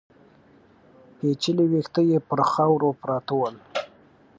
پيچلي 1.17 1.65
ويښته 1.67 2.01
يې 2.09 2.17
پر 2.29 2.39
خاورو 2.51 2.89
پراته 3.01 3.33
ول. 3.39 3.55